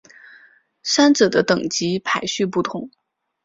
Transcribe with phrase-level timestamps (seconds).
[0.81, 2.89] 三者的等级排序不同。